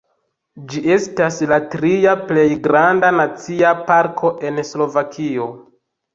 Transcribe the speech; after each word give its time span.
Ĝi 0.69 0.79
estas 0.95 1.37
la 1.51 1.59
tria 1.73 2.15
plej 2.31 2.47
granda 2.69 3.13
nacia 3.19 3.75
parko 3.93 4.33
en 4.51 4.59
Slovakio. 4.73 5.49